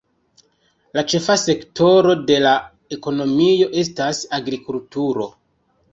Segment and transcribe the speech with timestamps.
[0.97, 2.55] La ĉefa sektoro de la
[2.97, 5.29] ekonomio estas agrikulturo.